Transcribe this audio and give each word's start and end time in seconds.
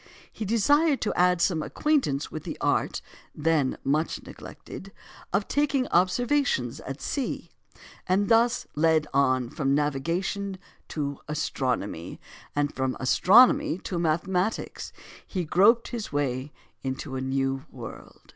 He 0.33 0.45
desired 0.45 0.99
to 1.01 1.13
add 1.13 1.41
some 1.41 1.61
acquaintance 1.61 2.31
with 2.31 2.43
the 2.43 2.57
art 2.59 3.03
(then 3.35 3.77
much 3.83 4.23
neglected) 4.23 4.91
of 5.31 5.47
taking 5.47 5.87
observations 5.89 6.79
at 6.79 6.99
sea; 7.03 7.51
and 8.07 8.27
thus, 8.27 8.65
led 8.73 9.05
on 9.13 9.51
from 9.51 9.75
navigation 9.75 10.57
to 10.87 11.19
astronomy, 11.27 12.19
and 12.55 12.73
from 12.75 12.97
astronomy 12.99 13.77
to 13.83 13.99
mathematics, 13.99 14.91
he 15.27 15.45
groped 15.45 15.89
his 15.89 16.11
way 16.11 16.51
into 16.81 17.15
a 17.15 17.21
new 17.21 17.65
world. 17.69 18.21